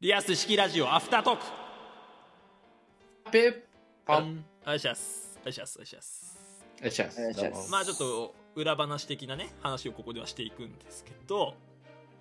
[0.00, 1.42] リアス式ラジオアフタートーク。
[3.30, 3.54] ペッ
[4.06, 5.38] パあンお願いします。
[5.42, 5.76] お願いします。
[5.76, 6.90] お願いします。
[6.90, 7.70] しゃお願いします。
[7.70, 11.52] まあちょっと裏話的なね話をここではしていくんですけど。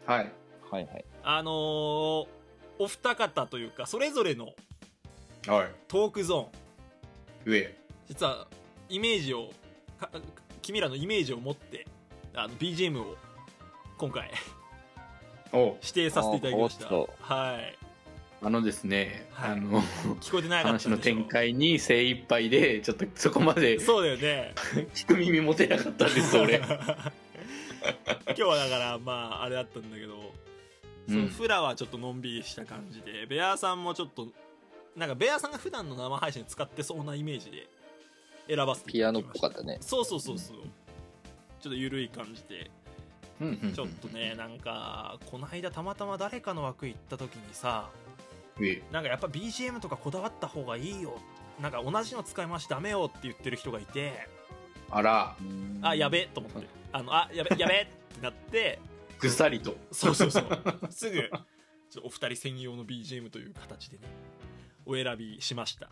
[0.05, 0.31] はい。
[0.69, 1.05] はいはい。
[1.23, 2.27] あのー
[2.81, 4.47] お二方というかそれぞれの
[5.47, 5.67] はい。
[5.87, 7.51] トークゾーン。
[7.53, 7.75] 上。
[8.09, 8.47] 実は
[8.89, 9.51] イメージを
[9.97, 10.09] か
[10.61, 11.87] 君らのイメージを持って
[12.33, 13.15] あの BGM を
[13.97, 14.58] 今回お
[15.53, 16.87] 指定させていただきました。
[16.93, 17.75] はい。
[18.41, 19.51] あのですね、はい。
[19.51, 19.81] あの
[20.21, 24.53] 聞こえてなかったでしょ話の展開に精一杯でちょっとそこまでそうだよね。
[24.95, 26.61] 聞く耳持てなかったんです俺。
[26.63, 30.33] 今日はだからまああれだったんだけど、
[31.07, 34.27] そのうんフラはちょっとのんびりした感じでベアさんもちょっと
[34.95, 37.67] なんかベアさんが普段の生配信で使ってそうなイメージで
[38.47, 39.77] 選ばせていピアノっぽかったね。
[39.81, 40.57] そうそうそうそう。
[41.61, 42.55] ちょっと緩い感じで。
[42.55, 42.78] うんうんうん
[43.39, 47.89] ちょっとねなんかこの間たまたま誰かの枠行った時にさ
[48.57, 51.17] 上なんかやっぱ BGM とかこだわった方がいいよ。
[51.61, 54.27] なんか同じの使い回しダメよって言ってる人がいて
[54.89, 55.35] あら。
[55.81, 56.67] あやべえと思って。
[56.91, 58.79] あのあやべやべえってなって。
[59.19, 59.75] ぐさりと。
[59.91, 60.47] そうそうそう。
[60.89, 61.29] すぐ
[62.03, 64.03] お二人専用の BGM という形でね
[64.85, 65.89] お選びしました。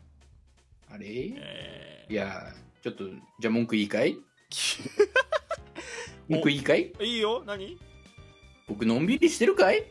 [0.89, 1.05] あれ？
[1.07, 3.05] えいやちょっと
[3.39, 4.17] じゃあ文句いいかい？
[6.29, 6.91] ー、文句いいかい？
[7.01, 7.43] いいよ。
[7.45, 7.77] 何？
[8.67, 9.83] 僕のんびりしてるかい？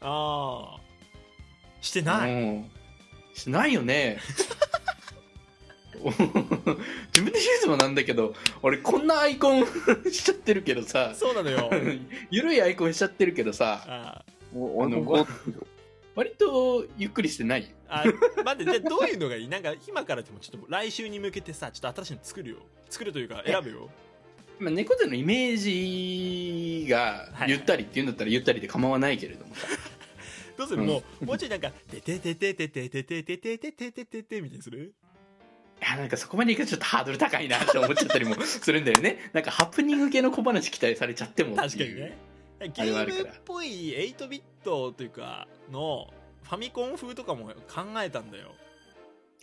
[0.00, 0.80] ああ
[1.80, 2.70] してない、うん。
[3.34, 4.18] しないよね。
[5.98, 6.24] 自分
[7.26, 9.66] で言うのもなんだけど俺こんなアイコン
[10.12, 11.12] しちゃってるけどさ。
[11.14, 11.70] そうなのよ。
[12.30, 13.82] ゆるいアイコンしちゃってるけどさ。
[13.86, 15.26] あお俺もこ
[16.18, 18.02] 割とゆっくりしてないあ
[18.44, 19.48] 待ってじゃあどういうのがいい？
[19.48, 22.56] なんか今からでもちょっと来週に向けてさちょっと新しいの作るよ。
[22.90, 23.88] 作るというか選ぶよ。
[24.58, 29.54] まあ、猫背のイメージがゆったりっていうんだったらゆったりで構わないけれども。
[29.54, 29.68] さ、
[30.58, 34.92] どうする、もうもうちょいなんか「ててててててててててててててて」みたいにする
[35.80, 42.18] いやなんかそこまでいくとちょっとハードル高いなって思っちゃったりもするんだよねなんかハプニング系の小話期待されちゃっても確かにね
[42.60, 46.08] ゲームっぽい8ビットというかの
[46.42, 47.52] ファミコン風とかも考
[48.02, 48.54] えたんだよ。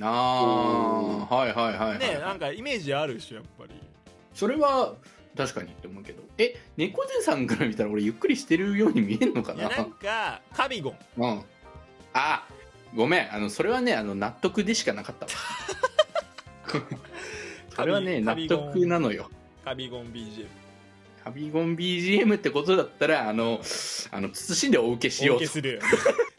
[0.01, 0.07] あ
[1.29, 3.71] あはいはいはいはい、ねなんかイメージあるでしょやっぱり。
[4.33, 4.95] それは
[5.37, 6.21] 確かにって思うけど。
[6.37, 9.61] え猫背さんから見たら俺ゆっくりしてるように見えるのかな？
[9.61, 10.97] いやなんかカビゴン。
[11.17, 11.41] うん。
[12.13, 12.45] あ
[12.93, 13.33] ごめん。
[13.33, 15.31] あのそれはねあの納得でしかなかったわ。
[17.75, 19.29] それはね納得なのよ。
[19.63, 20.64] カビゴン BGM
[21.25, 23.59] カビゴン BGM ってことだったらあの
[24.11, 25.43] あの慎んでお受けしようと。
[25.43, 25.81] お受けする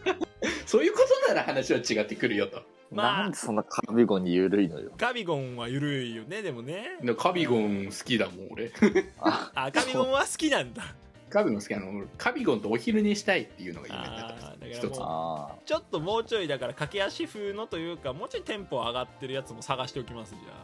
[0.64, 2.62] そういうことなら話は違ってくるよと。
[2.92, 3.22] まあ。
[3.22, 4.92] なんでそんなカビゴンに緩いのよ。
[4.96, 6.98] カビゴンは緩いよねでもね。
[7.02, 8.70] でカビゴン好きだもん俺。
[9.18, 10.94] あ、あカビゴンは好きなんだ。
[11.30, 11.90] カビゴン好きなの。
[11.90, 14.66] 俺カビゴンとお昼寝したいっていうのが夢だあった。
[14.68, 19.52] 一つちょっともうちょいだから駆け足風のというかもうちょいテンポ上がってるやつ。
[19.52, 20.54] も探しておきますじゃ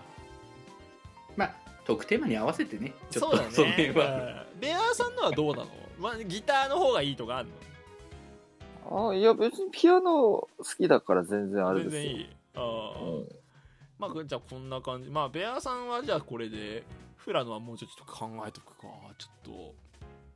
[1.36, 3.52] まあトークテーマに合わせてねあちょっとそうだね。
[3.52, 4.44] その辺は。
[4.52, 4.60] うん。
[4.60, 5.66] ベアーさんのはどうなの、
[5.98, 7.48] まあ、ギターの方がいいとかある
[8.88, 9.08] の？
[9.08, 9.10] あ。
[9.10, 12.02] あいや別にピアノ好きだから全然あれですよ。
[12.02, 12.36] 全然いい。
[12.54, 13.28] あー、うん。
[13.98, 15.10] まあじゃあこんな感じ。
[15.10, 16.84] まあベアーさんはじゃあこれで
[17.16, 18.88] フラノはもうちょっと考えとくか。
[19.18, 19.74] ちょっと。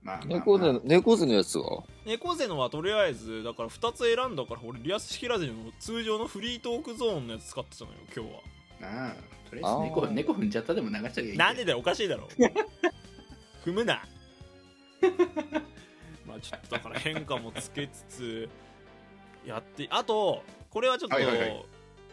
[0.02, 1.64] まあ猫背の、猫背のやつが
[2.04, 8.40] 猫背のはとりあえずだから2つ選んだから俺リアス式ラジオの通常のフリートークゾーンのやつ使ってたのよ今日は
[8.82, 10.10] ああとりあえず猫あー。
[10.10, 12.28] 猫踏んじゃったでも流しちゃえばいいなんでだよおかしいだろ。
[13.64, 14.02] 踏むな。
[16.26, 18.48] まあちょっとだから変化もつけつつ
[19.44, 21.64] やってあとこれはちょっと、はいはいはい。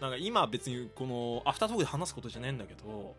[0.02, 3.16] なんか今別にこのアフタートークで話すことじゃねえんだけど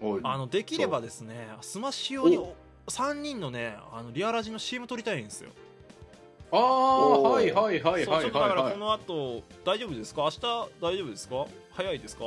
[0.00, 0.20] おい。
[0.24, 2.54] あのできればですねスマッシュ用にお
[2.88, 5.50] 3人のねあのリアラジの CM 撮りたいんですよ。
[6.50, 7.30] ああおー。
[7.30, 8.50] はいはいはいそうちょっとだはい。
[8.50, 10.22] はいはいからこの後大丈夫ですか？
[10.22, 10.40] 明日
[10.80, 11.46] 大丈夫ですか？
[11.72, 12.24] 早いですか？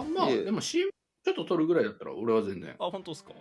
[0.00, 0.90] あまあでも CM
[1.24, 2.74] ちょっと撮るぐらいだったら俺は全然。
[2.78, 3.32] あ本当ですか？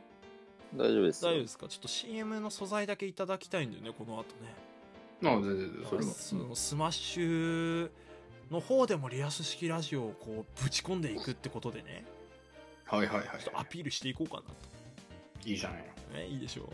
[0.76, 1.24] 大丈夫です。
[1.26, 1.32] よ。
[1.32, 1.68] 大丈夫ですか？
[1.68, 4.54] ちょっと CM の素材だけいただきたいんだよねこの後ね。
[5.24, 6.12] ああ全然全然それは。
[6.14, 7.90] そのスマッシュ
[8.52, 12.04] の方でもリアス式ラジオをこうぶち込んでいくってことでね。
[12.86, 13.28] はいはいはい。
[13.44, 14.48] ちょっとアピールしていこうかなと、
[15.46, 16.20] いいじゃないの。
[16.20, 16.66] ね、いいでしょう、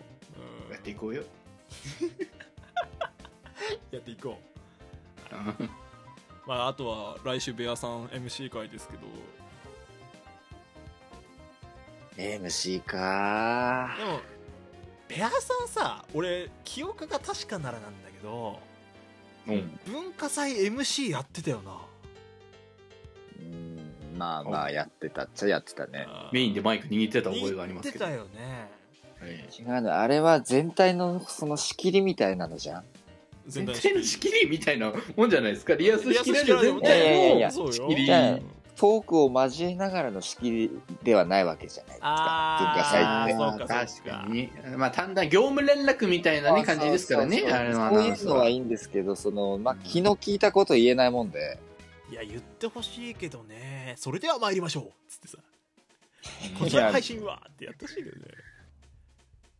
[0.67, 0.71] うん。
[0.73, 1.23] やっていこうよ。
[3.91, 4.51] やっていこう。
[6.47, 9.03] まああとは来週ベアさん MC 会ですけど
[12.17, 13.95] MC か。
[13.97, 14.19] でも
[15.07, 18.59] ベアさんさ俺記憶が確かならなんだけど
[19.47, 19.79] うん。
[19.85, 21.77] 文化祭 MC やってたよな。
[23.39, 26.07] うん、まあまあやってたっちゃやってたね。
[26.31, 28.05] メインでマイク握ってた覚えがありますけど。
[28.05, 28.69] 言ってたよね。
[29.23, 29.99] ええ違うの。
[29.99, 32.83] あれは全体のその仕切りみたいなのじゃん。
[33.47, 35.75] 全全体の仕切りみたいなもんじゃないですか。
[35.75, 38.07] リアスリアス式全体の仕切り
[38.75, 43.25] トークを交えながらの仕切りではないわけじゃないですか。
[43.27, 44.01] 文化祭って。
[44.01, 44.27] 確かか。
[44.29, 44.49] に。
[44.77, 47.39] まあ単な業務連絡みたいなね感じですからね。
[47.39, 47.81] そうそうそう。
[47.83, 51.59] あそういうナウンスはいいんですけど、その、まあ、気の利いたこと言えないもんで。
[52.11, 53.95] いや言ってほしいけどね。
[53.97, 55.11] それでは参りましょう。
[55.11, 55.37] つってさ。
[56.59, 58.25] こいちら配信はってやってほしいけどね。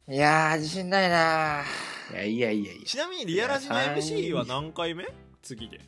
[0.10, 1.64] いやー、自信ないな
[2.12, 2.86] いやいやいやいや。
[2.86, 5.06] ちなみにリアラジの MC は何回目？
[5.42, 5.80] 次で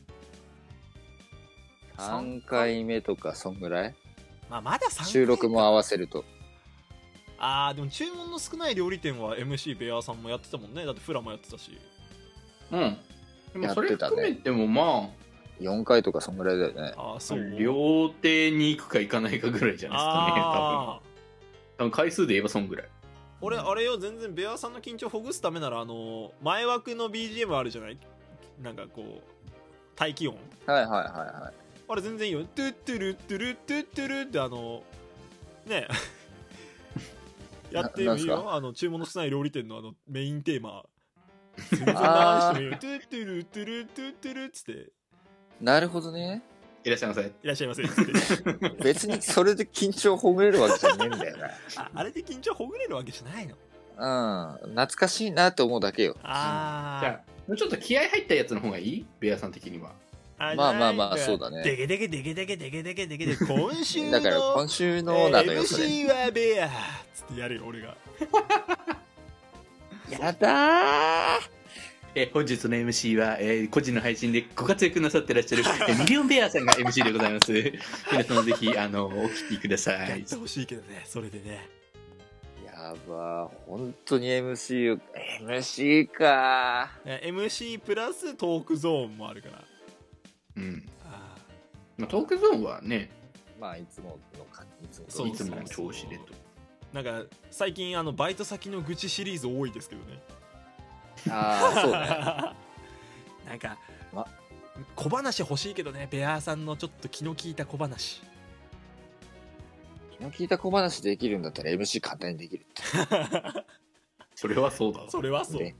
[1.96, 3.94] 3回目とか、そんぐらい？
[4.50, 6.24] まあまだ3回収録も合わせると。
[7.38, 10.84] あーでも注文の少ない料理店は MC ベアさんもやってたもんね。
[10.84, 11.78] だってフラもやってたし。
[12.70, 12.96] うん。
[13.52, 14.16] でもそれやってたね。
[14.16, 15.10] 含めてもま
[15.60, 16.94] 4回とかそんぐらいだよね。
[16.96, 17.40] ああそう。
[17.40, 21.00] あ料亭に行くか行かないかぐらいじゃないですかね多分。
[21.76, 22.88] 多分回数で言えばそんぐらい。
[23.40, 27.98] 俺あれよ全然ベアさんの緊張ほぐすためならあの前枠の BGM あるじゃない？
[28.62, 30.36] なんかこう待機音。
[30.66, 31.63] はいはいはいはい。
[31.88, 32.44] あれ全然いいよ。
[32.44, 34.82] トゥットゥルトゥルトゥットゥルってあの
[35.66, 35.86] ね。
[37.70, 40.84] やってもいいよあの注文の少ない料理店のあのメインテーマ。
[41.70, 44.92] 全然流してもいいよトゥットゥルトゥルトゥットゥルっつって。
[45.60, 46.42] なるほどね。
[46.84, 47.22] いらっしゃいませ。
[47.22, 47.82] いらっしゃいませ
[48.84, 51.36] 別にそれで緊張ほぐれるわけじゃねえんだよ
[51.76, 53.56] ああれで緊張ほぐれるわけじゃないの？
[53.96, 54.58] な。
[54.64, 54.70] うん。
[54.70, 56.16] 懐かしいなって思うだけよ。
[56.22, 59.06] あじゃあもうちょっと気合入ったやつの方がいい？
[59.20, 59.90] ベアさん的には。
[59.90, 59.94] あ
[60.38, 61.62] まあまあまあそうだね。
[61.62, 65.84] デゲデゲデゲデゲデゲデゲデゲデ 今週のだから今週のなのよ、それ。
[65.86, 66.70] MC はベア
[67.14, 67.96] つってやるよ俺が。
[70.10, 71.50] やだー。
[72.16, 77.52] えー本日の MC は、えー個人の配信でご活躍なさってらっしゃる、 えーミリオンベアさんが MC でございます。
[78.12, 80.08] 皆様ぜひ、あの、お聞きください。
[80.10, 80.20] やっ。
[80.20, 81.68] てほしいけどねそれでね。
[82.64, 83.48] やばー。
[83.66, 85.00] 本当に MC、
[85.42, 89.64] MC かね MC プラストークゾーンもあるから
[90.56, 90.88] うん。
[91.04, 91.36] あ
[91.96, 93.10] まあ、トークゾーンはね、
[93.60, 96.24] まあ、いつもの感じ、いつもそういつもの調子でと。
[96.24, 96.44] ー
[96.94, 100.22] なんか最近あのバイト先の愚痴シリーズ多いですけどね
[101.28, 103.48] ああ、そうね。
[103.50, 103.76] なんか、
[104.12, 104.26] ま
[104.94, 108.22] 小話欲しいけどねベアーさんのちょっと気の利いた小話
[110.18, 112.82] 気の利いた小話できるんだったら MC 簡単にできるって。
[114.36, 115.10] それはそうだわ。
[115.10, 115.76] それはそうね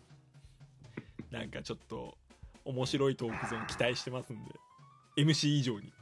[1.30, 2.16] なんかちょっと
[2.64, 4.50] 面白いトークゾーン期待してますんで。
[5.16, 5.92] MC 以上に。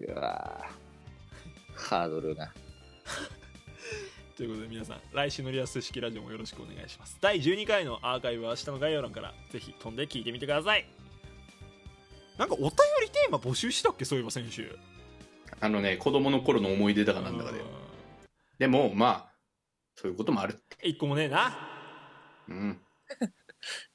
[0.00, 0.82] うわー。
[1.74, 2.52] ハードルが。
[4.36, 7.18] ということで皆さん来週のリアス式ラジオもよろしくお願いします。
[7.20, 10.86] 第12回のアーカイブは下の概要欄からぜひ飛んで聞いてみてください。
[12.38, 12.70] なんかお便
[13.02, 14.04] りテーマ募集したっけ？
[14.04, 14.78] そういえば先週。
[15.60, 17.58] あのね、子供の頃の思い出だかなんだかで。
[17.60, 17.66] うん。
[18.58, 19.32] でも、まあ、
[19.94, 20.58] そういうこともある。
[20.82, 21.56] 一個もねえな。
[22.48, 22.80] うん。